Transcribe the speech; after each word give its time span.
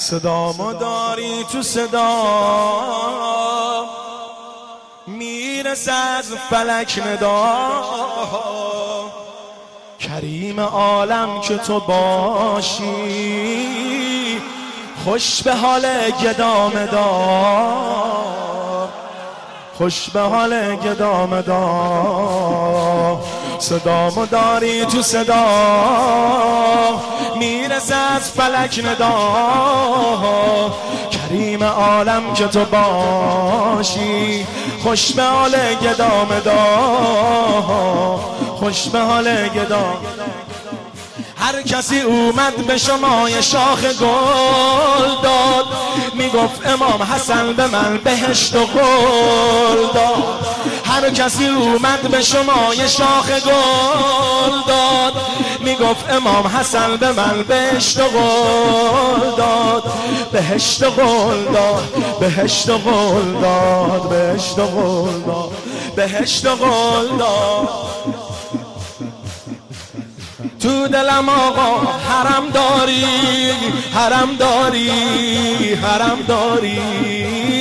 صدا 0.00 0.52
داری 0.80 1.44
تو 1.52 1.62
صدا. 1.62 2.24
می‌رسه 5.06 5.92
از 5.92 6.32
فلک 6.50 7.02
ندا. 7.06 7.82
کریم 9.98 10.60
عالم 10.60 11.40
که 11.40 11.56
تو 11.56 11.80
باشی 11.80 12.86
خوش 15.04 15.42
به 15.42 15.54
حال 15.54 15.86
گدام 16.22 16.86
دار 16.86 18.88
خوش 19.78 20.10
به 20.10 20.20
حال 20.20 20.76
گدام 20.76 21.40
دار 21.40 23.18
صدا 23.60 24.10
داری 24.30 24.84
تو 24.84 25.02
صدا. 25.02 25.46
می‌رسه 27.36 27.94
از 27.94 28.30
فلک 28.30 28.80
ندا. 28.84 29.12
کریم 31.10 31.64
عالم 31.64 32.34
که 32.34 32.46
تو 32.46 32.64
باشی 32.64 34.46
خوش 34.82 35.12
به 35.12 35.22
حال 35.22 35.56
گدام 35.82 36.28
دا. 36.44 36.56
خوش 38.56 38.88
به 38.88 38.98
حال 39.00 39.48
گدام 39.48 39.96
هر 41.36 41.62
کسی 41.62 42.00
اومد 42.00 42.66
به 42.66 42.78
شما 42.78 43.30
یه 43.30 43.40
شاخ 43.40 43.84
گل 43.84 45.22
داد. 45.22 45.66
می‌گفت 46.14 46.66
امام 46.66 47.02
حسن 47.02 47.52
به 47.52 47.66
من 47.66 47.98
بهشت 48.04 48.56
و 48.56 48.66
گل 48.66 49.86
داد. 49.94 50.46
هر 50.90 51.10
کسی 51.10 51.46
اومد 51.46 52.00
به 52.00 52.22
شما 52.22 52.74
یه 52.74 52.86
شاخ 52.86 53.30
گل 53.30 54.60
داد. 54.68 55.12
می‌گفت 55.60 56.10
امام 56.10 56.46
حسن 56.46 56.96
به 56.96 57.12
من 57.12 57.42
بهشت 57.48 58.00
و 58.00 58.04
گل 58.04 59.36
داد. 59.36 59.92
بهشت 60.32 60.82
و 60.82 60.90
گل 60.90 61.44
داد. 61.52 62.18
بهشت 62.20 62.68
و 62.68 62.78
گل 62.78 63.40
داد. 63.42 64.08
بهشت 64.08 64.58
و 64.58 64.66
گل 64.66 65.20
داد. 65.26 65.52
بهشت 65.96 66.46
و 66.46 66.56
گل 66.56 67.18
داد. 67.18 67.68
تو 70.60 70.88
دلم 70.88 71.28
آقا 71.28 71.92
حرم 72.08 72.50
داری. 72.50 73.04
حرم 73.94 74.36
داری. 74.36 74.90
حرم 75.74 76.18
داری. 76.28 77.59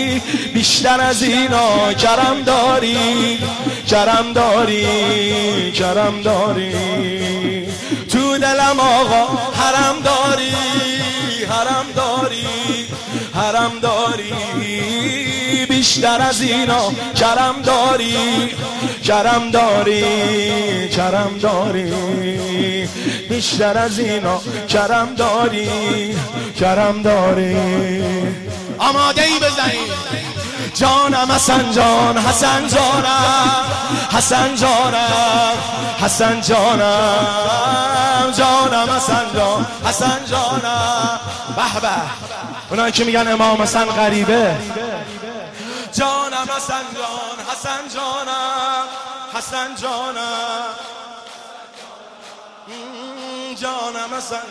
بیشتر 0.53 1.01
از 1.01 1.23
اینا 1.23 1.93
کرم 1.93 2.41
داری 2.45 3.39
کرم 3.87 4.33
داری 4.33 5.71
کرم 5.71 6.21
داری. 6.21 7.65
تو 8.11 8.37
دلم 8.37 8.79
آقا 8.79 9.37
حرم 9.53 9.99
داری 10.03 10.51
حرم 11.49 11.85
داری 11.95 12.45
حرم 13.33 13.79
داری. 13.81 14.33
بیشتر 15.69 16.21
از 16.21 16.41
اینا 16.41 16.91
کرم 17.15 17.61
داری 17.61 18.49
کرم 19.03 19.51
داری 19.51 20.89
کرم 20.89 21.37
داری. 21.41 22.87
بیشتر 23.29 23.77
از 23.77 23.99
اینا 23.99 24.41
کرم 24.67 25.15
داری 25.15 26.15
کرم 26.59 27.01
داری. 27.01 27.55
آماده 28.79 29.21
ای 29.21 29.39
بزنید 29.39 29.91
جانم 30.73 31.31
حسن 31.31 31.71
جان 31.71 32.17
حسن 32.17 32.67
جانم 32.67 33.65
حسن 34.11 34.55
جانم 34.55 35.53
حسن 36.01 36.41
جانم. 36.41 38.31
جانم 38.37 38.89
حسن 38.89 39.25
جان 39.33 39.67
حسن 39.85 40.25
جانم. 40.25 41.19
به 41.55 41.79
به. 41.81 41.89
اونایی 42.69 42.91
که 42.91 43.03
میگن 43.03 43.27
امام 43.27 43.61
حسن 43.61 43.85
غریبه. 43.85 44.57
جانم 45.93 46.47
حسن 46.57 46.83
جان 46.95 47.37
حسن 47.51 47.95
جانم 47.95 48.87
حسن 49.33 49.75
جانم. 49.81 50.65
جانم 53.61 54.17
حسن. 54.17 54.41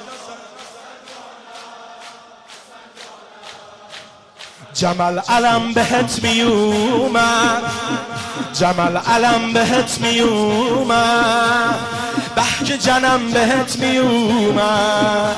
جمل 4.78 5.18
علم 5.28 5.72
بهت 5.72 6.20
میومد. 6.22 7.62
جمل 8.54 8.96
علم 8.96 9.52
بهت 9.52 9.98
میومد. 10.00 11.74
بحک 12.36 12.66
جنم 12.66 13.30
بهت 13.30 13.76
میومد. 13.78 15.36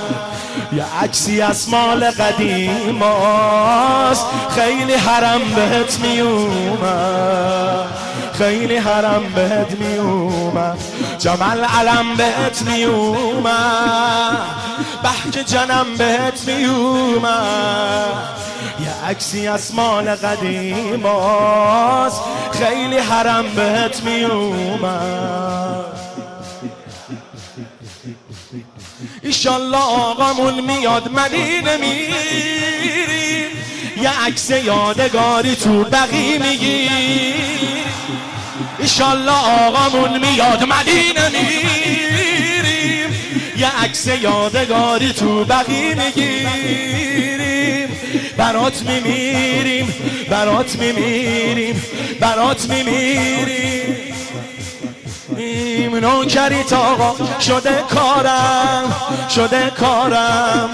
یه 0.73 0.85
عکسی 1.03 1.41
از 1.41 1.69
مال 1.69 2.11
قدیم 2.11 3.03
است. 3.03 4.27
خیلی 4.55 4.95
حرم 4.95 5.41
بهت 5.57 5.99
میومد. 5.99 7.87
خیلی 8.39 8.77
حرم 8.77 9.23
بهت 9.35 9.71
میومد. 9.71 10.79
جمل 11.19 11.65
علم 11.65 12.17
بهت 12.17 12.63
میومد. 12.63 14.39
بحک 15.03 15.47
جنم 15.47 15.87
بهت 15.99 16.45
میومد. 16.47 18.41
یه 18.83 19.09
عکسی 19.09 19.49
از 19.49 19.75
مال 19.75 20.15
قدیم 20.15 21.07
است 21.07 22.23
خیلی 22.53 22.99
حرم 22.99 23.55
بهت 23.55 24.03
میومد. 24.05 25.61
ایشالله 29.23 29.77
آقامون 29.77 30.61
میاد 30.61 31.09
مدینه 31.13 31.77
میریم 31.77 33.51
یه 34.03 34.27
عکس 34.27 34.51
یادگاری 34.51 35.57
تو 35.57 35.85
بقی 35.85 36.39
میگیر 36.39 36.91
ایشالله 38.79 39.67
آقامون 39.67 40.19
میاد 40.19 40.63
مدینه 40.63 41.29
میریم 41.29 43.11
یه 43.57 43.83
عکس 43.85 44.07
یادگاری 44.07 45.13
تو 45.13 45.45
بقی 45.45 45.95
می‌گیریم 45.95 47.50
برات 48.53 48.83
میمیریم 48.83 49.95
برات 50.31 50.77
میمیریم 50.77 51.83
برات 52.21 52.69
میمیریم. 52.71 54.15
نوکریت 55.97 56.73
آقا 56.73 57.41
شده 57.41 57.85
کارم 57.91 58.95
شده 59.29 59.71
کارم 59.71 60.71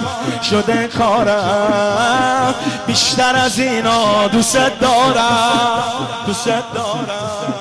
شده 0.49 0.87
کارم. 0.87 2.55
بیشتر 2.87 3.35
از 3.35 3.59
اینا 3.59 4.27
دوست 4.27 4.79
دارم 4.79 5.83
دوست 6.25 6.45
دارم 6.45 7.53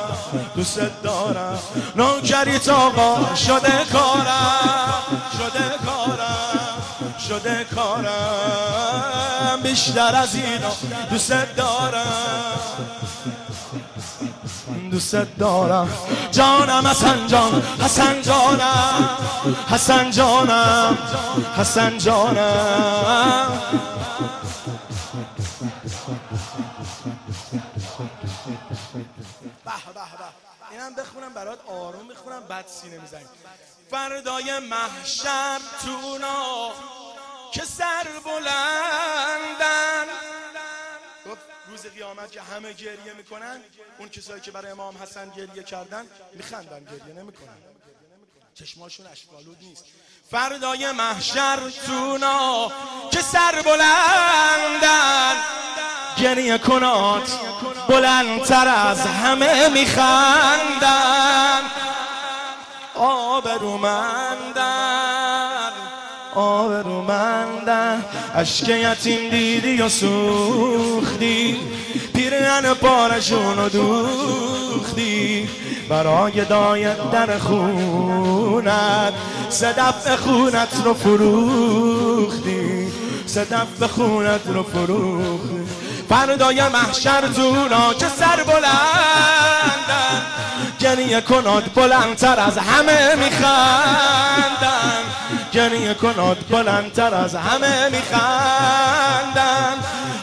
دوست 0.57 0.81
دارم. 1.03 1.59
نوکریت 1.97 2.69
آقا 2.69 3.35
شده 3.35 3.73
کارم 3.93 5.03
شده 5.39 5.65
کارم. 5.87 6.26
شده 7.29 7.65
کارم 7.75 9.61
بیشتر 9.63 10.15
از 10.17 10.35
اینا. 10.35 10.73
دوست 11.11 11.33
دارم. 11.57 12.59
دوست 14.91 15.15
دارم. 15.15 15.89
جانم 16.31 16.87
حسن 16.87 17.27
جان 17.27 17.63
حسن 17.81 18.23
جانم. 18.23 19.19
حسن 19.71 20.11
جانم. 20.11 20.99
حسن 21.57 21.99
جانم. 21.99 23.53
اینم 30.71 30.95
بخونم 30.95 31.35
برات 31.35 31.59
آروم 31.69 32.09
بخونم 32.09 32.43
بعد 32.49 32.65
سینه 32.67 32.99
می‌زنیم 32.99 33.27
فردای 33.91 34.59
محشر 34.59 35.59
تونا 35.83 36.71
که 37.53 37.65
سر 37.65 38.07
بلندن. 38.25 40.07
روز 41.69 41.87
قیامت 41.87 42.33
که 42.33 42.43
همه 42.43 42.73
گریه 42.73 43.13
می‌کنن 43.17 43.61
اون 43.99 44.09
کسایی 44.09 44.41
که 44.41 44.51
برای 44.51 44.71
امام 44.71 45.03
حسن 45.03 45.31
گریه 45.31 45.63
کردن 45.63 46.07
میخندن 46.33 46.85
گریه 46.85 47.15
نمی‌کنن. 47.15 47.57
چشماشون 48.55 49.07
اشکالود 49.07 49.57
نیست. 49.61 49.85
فردای 50.31 50.93
محشر 50.93 51.59
تونا 51.87 52.73
که 53.11 53.23
سر 53.23 53.63
بلندن. 53.65 55.37
گریه 56.19 56.59
کنات 56.59 57.39
بلندتر 57.89 58.69
از 58.69 59.01
همه 59.01 59.69
میخندن. 59.69 61.63
آبرومندن 62.95 65.06
آبرومندن 66.37 68.05
عشق 68.35 68.69
یتیم 68.69 69.31
دیدی 69.31 69.83
و 69.83 69.89
سوختی؟ 69.89 71.57
پیرن 72.15 72.75
پارشون 72.75 73.57
رو 73.57 73.69
دوختی؟ 73.69 75.49
برای 75.89 76.45
دایت 76.45 77.11
در 77.11 77.39
خونت 77.39 79.13
صدف 79.49 80.17
خونت 80.17 80.83
رو 80.85 80.95
فروختی. 80.95 82.87
صدف 83.27 83.83
خونت 83.83 84.47
رو 84.47 84.63
فروخ 84.63 85.41
فردای 86.09 86.69
محشر 86.69 87.21
تونا 87.21 87.95
که 87.95 88.09
سر 88.09 88.43
بلندن 88.47 89.36
گریه 90.87 91.21
کناد 91.21 91.71
بلندتر 91.75 92.41
از 92.41 92.59
همه 92.59 93.15
میخندن 93.15 95.03
گریه 95.53 95.95
کناد 95.95 96.45
بلندتر 96.51 97.15
از 97.15 97.35
همه 97.35 97.89
میخندن 97.89 99.75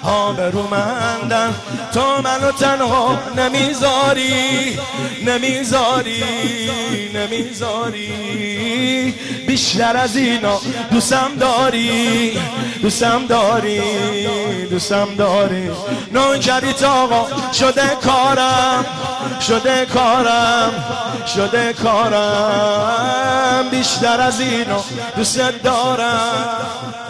آبرومندن 0.04 1.56
تو 1.94 2.22
منو 2.22 2.52
تنها 2.52 3.20
نمی‌ذاری. 3.38 4.80
نمی‌ذاری. 5.26 6.24
نمی‌ذاری. 7.14 9.13
بیشتر 9.54 9.98
از 9.98 10.16
اینا 10.16 10.60
دوستم 10.92 11.32
داری 11.40 12.40
دوستم 12.82 13.26
داری 13.28 13.82
دوستم 14.66 15.16
داری. 15.18 15.70
نوکریت 16.12 16.84
آقا 16.84 17.28
شده 17.54 17.98
کارم 18.02 18.86
شده 19.40 19.86
کارم 19.86 20.72
شده 21.36 21.74
کارم. 21.74 23.70
بیشتر 23.72 24.22
از 24.22 24.40
اینا 24.40 24.84
دوست 25.16 25.62
دارم. 25.64 27.03